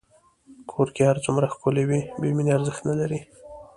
کور 0.71 0.87
که 0.95 1.01
هر 1.09 1.17
څومره 1.25 1.45
ښکلی 1.53 1.83
وي، 1.89 2.01
بېمینې 2.21 2.51
ارزښت 2.57 2.81
نه 2.89 2.95
لري. 2.99 3.19